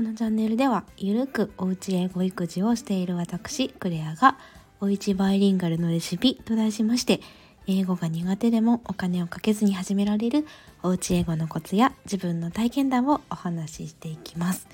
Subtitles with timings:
[0.00, 4.38] このチャンネルではゆるくおうち英語育児をしている私クレアが
[4.80, 7.20] おうちバイリンガルのレシピと題しまして
[7.66, 10.46] 英語が苦手でもお金をかけずに始められる
[10.82, 14.66] おうち英語のコツや自分の体験談をお話ししていきます。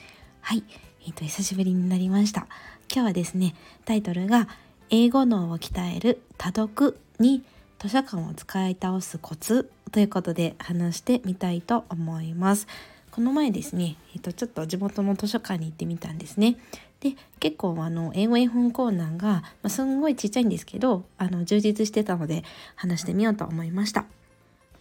[0.42, 0.62] はい。
[1.04, 2.46] えっ、ー、と久しぶりになりました。
[2.88, 4.46] 今日はですねタイトルが
[4.90, 7.42] 英語脳を鍛える多読に
[7.80, 12.68] 図書館を使い倒すコツということで話してみたいと思います。
[13.16, 16.56] この前ですね、えー、とちょっと地元の図書館に行ってみたんですね。
[17.00, 22.42] で結構あの英語絵本コーナーが、まあ、すんごいちっちゃいんですけどあの充実してたので
[22.74, 24.06] 話してみようと思いました。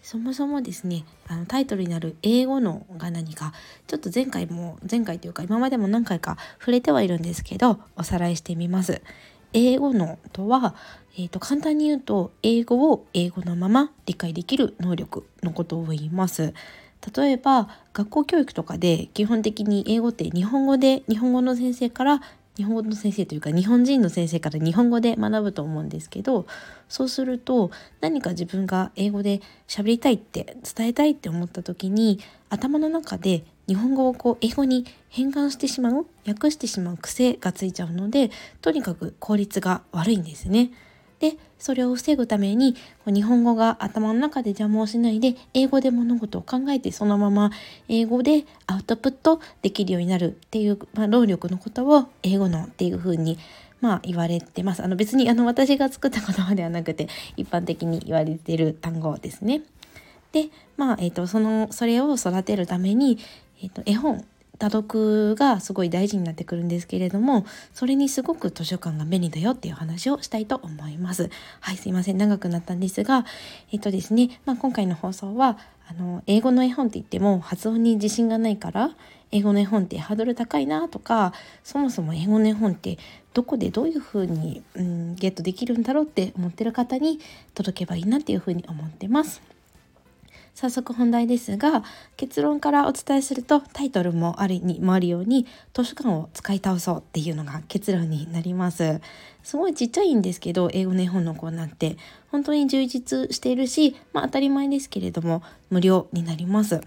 [0.02, 3.53] そもそもですねあのタイトルになる英語のが何か
[3.88, 9.02] ちょっと前回も前回というか今までも何回か触れてはいるんですけどおさらいしてみます。
[9.52, 10.76] 英語のとは、
[11.17, 16.54] えーと、簡単に言うと英語を英語のまま理解できる能力のことを言います。
[17.16, 22.21] 例えば学校教育とかで基本的に英語って日本語で日本語の先生から
[22.57, 26.46] 日本語の先生というか日本人の先生から日本語で学ぶと思うんですけど
[26.88, 40.72] そうすると何か自分が英語で喋りたいって伝えたいって思った時に頭の中で日本語をこう英語に変換してしまう訳してしまう癖がついちゃうのでとにかく効率が悪いんですね。
[41.26, 42.76] でそれを防ぐために
[43.07, 47.49] 日本語が頭の中で邪魔をしないで英語で物事を考えてそのまま
[47.90, 53.40] 英語でアウトプットできるようになるっていう、まあ、労力のことを英語のっていうふうに
[53.82, 54.84] まあ言われてます。
[54.84, 59.63] あの別にあの私が作った言葉ではなくて一般的に言われてる単語ですね。
[60.32, 63.17] でまあ、えーと、そのそれを育てるために、
[63.63, 64.23] えーと絵本
[64.57, 71.29] 多読がすごい大事になってくるんですけれどもそれにすごく図書館が便利だよっていう話をしたいと思います
[71.59, 73.25] はいすいません長くなったんですが
[73.72, 75.57] えっとですね、まあ、今回の放送は
[75.88, 78.91] あの英語の絵本って言っても発音に自信がないから
[79.31, 81.33] 英語の絵本ってハードル高いなとか
[81.63, 82.97] そもそも英語の絵本って
[83.33, 87.19] どこでどういうふうに、うん、ゲットできるんだろうって思ってる方に
[87.53, 89.54] 届けばいいなっていうふうに思ってます。
[90.55, 91.83] 早速本題ですが
[92.16, 99.01] 結論からお伝えするとタイトルもあるにもあるように図書館を使い倒そうっていうのが結論になります。
[99.44, 101.97] すごいちっちゃいんですけど英語の絵本のコーナーって
[102.31, 106.81] 本当に充実しているしまあ当たり前ですけれども無料になります。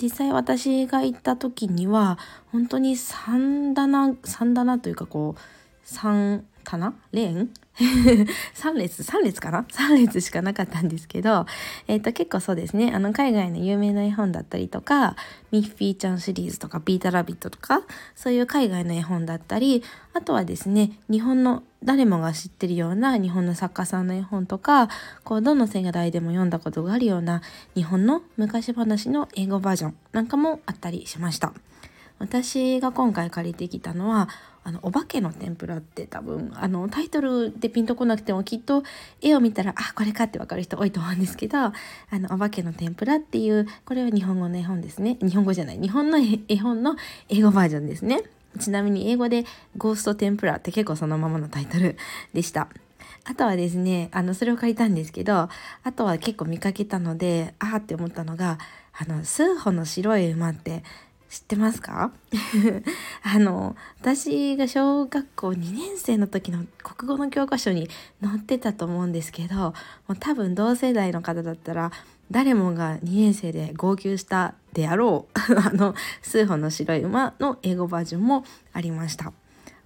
[0.00, 2.18] 実際私が行った時には
[2.50, 6.94] 本当に3棚3棚というかこう3棚？
[7.12, 7.50] レーン？
[7.78, 11.46] 3列3列かな？3列しかなかったんですけど、
[11.88, 15.16] えー、と結構そうですねあの海外の有名な絵本だったりとか
[15.50, 17.82] ミッフィーちゃんシリーズとかピーターラビットとか
[18.14, 19.82] そういう海外の絵本だったり
[20.12, 24.88] あとはですね日本の誰もが知ってるような日本の作家さんの絵本とか
[25.24, 27.40] こうどの世代でも読んだことがあるような
[27.74, 31.52] 日本の昔話の英語バージョンなんかもあったりしました。
[32.18, 34.28] 私が今回借りてきたのは
[34.64, 38.84] あのお化けの天ぷらって多分あのタイトルでピンとこなくてもきっと
[39.20, 41.72] 絵を見たらあこれかってわかる人多いと思うんですけどあ
[42.12, 45.18] のお化けの天ぷらっていうこれは日本語の絵本ですね。
[45.20, 45.78] 日本語じゃない。
[45.78, 46.96] 日本の絵本の
[47.28, 48.22] 英語バージョンですね。
[48.58, 49.44] ちなみに英語で
[49.76, 51.96] ゴースト天ぷらって結構そのままのタイトル
[52.32, 52.68] でした。
[53.24, 55.48] あとはですねあのそれを借りたんですけど
[55.84, 58.58] あとは結構見かけたのでああって思ったのが
[58.98, 60.82] あの数歩の白い馬って
[61.32, 62.12] 知ってますか？
[63.24, 67.88] あの私が小学校2年生の時の国語の教科書に
[68.22, 69.72] 載ってたと思うんですけども
[70.10, 71.90] う多分同世代の方だったら
[72.30, 78.44] 誰もが2年生で号泣したであろう あの数歩の白い馬の英語バージョンも
[78.74, 79.32] ありました。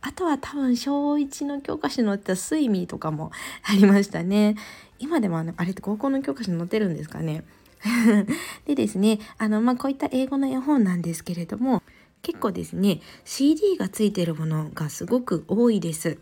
[0.00, 3.30] あとは多分小1の教科書に載ってたスイミーとかも
[3.62, 4.56] ありましたね。
[4.98, 7.44] 今でもあれって高校の教科書に載ってるんですかね？
[8.66, 11.82] でですねあの、まあ、こういった英語の絵本なんですけれども
[12.22, 16.18] 結構ですね CD がついてるものがすごく多いです。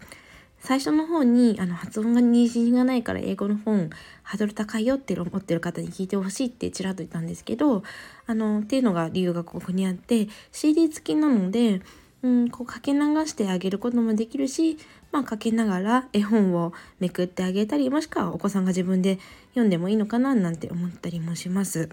[0.64, 3.90] 最初の方にあの発音が自信がないから英語の本
[4.22, 7.82] ハードル高いよって思ってる方に聞いてほしいってちらっと言ったんですけど
[8.26, 11.82] あのっていうのが理由がここにあって CD 付きなので
[12.24, 14.78] うん、こうかけ流してあげることもできるし、
[15.12, 19.18] まあ、かけながら絵本をめくってあげたりもしくはお子さんが自分で
[19.50, 21.90] 読んでもいいのかななんて思ったりもします。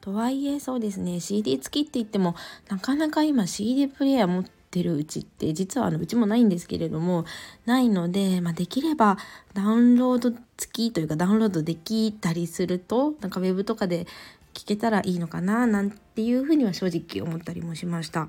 [0.00, 2.36] とはいえそうですね CD 付きって言っても
[2.68, 7.24] なかなか今 CD プレイヤー持ってるうちって実はあのうちもないんですけれども
[7.66, 9.16] ないので、まあ、できれば
[9.54, 14.06] ダウンロード付きというかダウンロードできたりするとなんか web とかで
[14.52, 18.28] 聞けたらいいのかななんていうふうには正直思ったりもしました。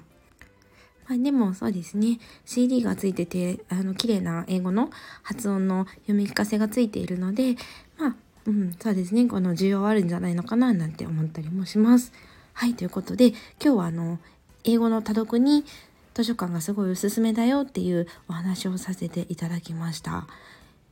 [1.07, 4.89] まあ、でもそうですね CD がついててあの綺麗な英語の
[5.23, 7.55] 発音の読み聞かせがついているので
[7.97, 8.15] まあ
[8.45, 12.11] うんそうですねこの需要はあるんじゃないのかななんて思ったりもします。
[12.53, 14.19] はいということで今日はあの
[14.63, 15.65] 英語の多読に
[16.13, 20.27] 図書館がすごいおすすめだよっていうお話をさせていただきました。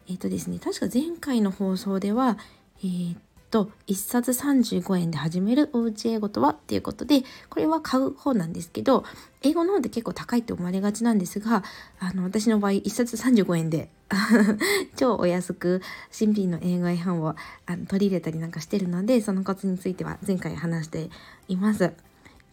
[0.07, 2.37] えっ、ー、とですね、確か前回の放送では、
[2.83, 3.15] えっー、
[3.53, 7.21] と1冊35円で始めるおうち英語とはっていうことで
[7.51, 9.03] これは買う方なんですけど
[9.43, 11.63] 英語の方って結構高いって思われがちなんですが
[11.99, 13.89] あの私の場合1冊35円で
[14.97, 17.35] 超お安く新品の英語絵本を
[17.67, 21.11] あの取り入れたりなんかしてるのでそのコツについては前回話して
[21.47, 21.91] います。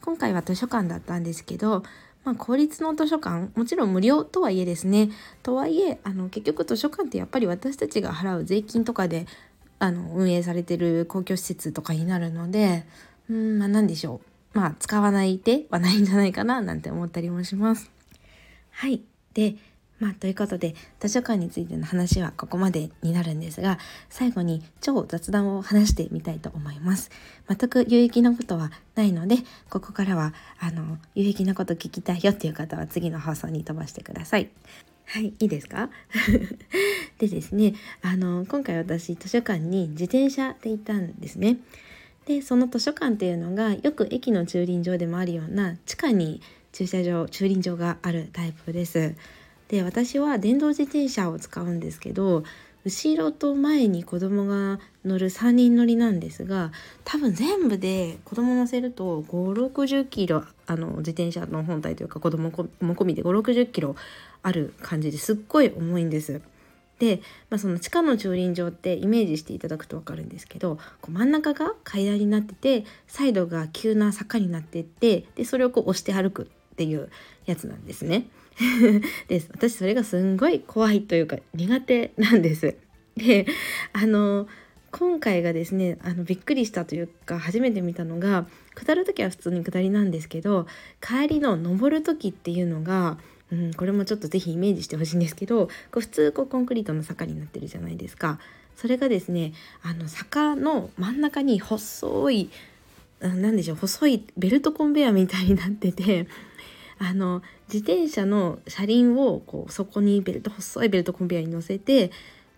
[0.03, 1.83] 今回は図書館だったんですけど
[2.25, 5.09] まあ、公立の図書館もちろん無料とはいえですね
[5.43, 9.27] とはいえあの結局図書館ってやっぱり私たちが払う税金とかで
[9.81, 12.87] あの運営されてる公共施設とかになるので
[13.29, 14.21] うんまあ何でしょ
[14.55, 14.59] う。
[14.59, 17.91] まあ使わない手はないんじゃないかななんて思ったりもします。
[18.71, 19.03] はい。
[19.35, 19.57] で
[20.01, 23.79] まあ、ということで図書館についての話はここまでになるんですが
[24.09, 27.11] 最後に超雑談を話してみたいと思います。
[27.47, 29.37] 全く有益なことはないので
[29.69, 34.49] ここからはあの有益なこと聞きたいよっていう方は次の放送に飛ばしてください。
[35.13, 35.91] はい、いいですか？
[37.19, 41.59] でですね、あの、今回私図書館に自転車で行ったんですね。
[42.27, 46.41] で、その図書館っていうのがよく駅の駐輪場でもあるような地下に
[46.73, 49.15] 駐車場、駐輪場があるタイプです。
[49.69, 52.45] で、私は電動自転車を使うんですけど、
[52.85, 56.73] 後ろと前に子供が乗る3人乗りなんですが
[57.05, 63.97] 多分全部で子供乗せると560キロあの自転車の本体というか子供も込みで560キロ
[64.43, 66.41] ある感じですっごい重いんです。
[66.99, 76.51] で、まあ、その地下の駐輪場ってイメージしていただくと分かるんですけどこう真ん中が階段になっててサイドが急な坂になってってでそれをこう押して歩く
[76.81, 77.11] っていう
[77.45, 78.27] やつなんですね。
[79.29, 82.75] で私それがすんごい怖いというか苦手なんです。
[83.17, 83.47] で
[83.93, 84.49] あの
[84.91, 90.67] 今回がですねあのびっくりしたというか初めて見たのが下る時は普通に下りなんですけど
[91.03, 93.19] 帰りの登る時っていうのが
[93.53, 98.39] うん、これもちょっと是非イメージしてほしいんですけどこう普通こうコンクリートの坂になってるじゃないですか
[98.77, 102.51] それがですねあの坂の真ん中に細い
[103.21, 106.27] 何でしょう細いベルトコンベヤーみたいになってて
[107.03, 107.41] あの
[107.73, 112.09] 自転車の車輪をこうそこにベルト細いベルトコンベヤーに乗せて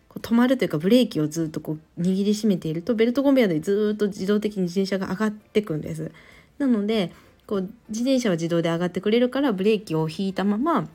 [0.08, 6.10] こう止まるというかブレーキをずっとこう握りしめているとベルトコンベヤーでずっと自動的に自転車が上がってくんです。
[6.58, 7.12] なので
[7.46, 10.88] こう自転車は自動で上がってくれるからブレーキを引いたまま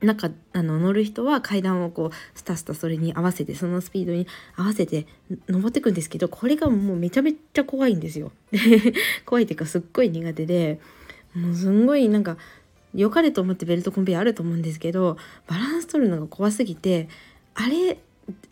[0.00, 5.06] なんかあの乗る人は階段をこうスタスタそれに合わせてそのスピードに合わせて
[5.48, 8.32] 登ってくんですけどこれがもうめちゃめちゃ怖いんですよ。
[9.26, 10.80] 怖いっていうかすっごい苦手で
[11.34, 12.38] もうすんごいなんか
[12.94, 15.16] 良かれと思ってベルトコンベヤあると思うんですけど
[15.46, 17.08] バランス取るのが怖すぎて
[17.54, 17.98] あれ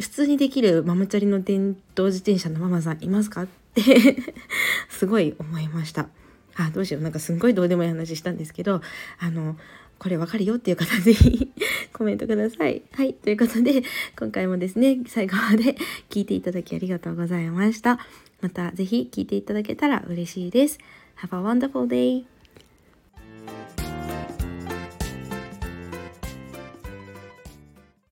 [0.00, 3.82] 普通にできるママチャリの電動自転車のママさんいますかって
[4.90, 6.08] すごい思いました。
[6.56, 8.82] あどうしようなんかすんごいどうでもいい話したんですけど
[9.20, 9.56] あの
[9.98, 11.50] これわかるよっていう方 ぜひ
[11.92, 12.82] コメントください。
[12.92, 13.14] はい。
[13.14, 13.82] ということで、
[14.18, 15.76] 今回もですね、最後まで
[16.08, 17.98] 聞いていただきありがとうございました。
[18.40, 20.78] またぜひ聞いていただけたら嬉しいです。
[21.16, 22.37] Have a wonderful day!